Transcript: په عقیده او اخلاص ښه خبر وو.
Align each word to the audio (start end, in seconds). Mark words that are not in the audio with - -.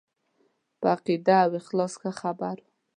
په 0.79 0.85
عقیده 0.93 1.35
او 1.45 1.51
اخلاص 1.61 1.93
ښه 2.01 2.11
خبر 2.21 2.55
وو. 2.61 2.67